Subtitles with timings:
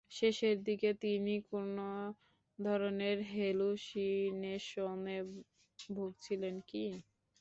[0.11, 1.87] শেষের দিকে তিনি কোনো
[2.59, 5.17] ধরনের হেলুসিনেশনে
[5.89, 6.85] ভুগছিলেন কি?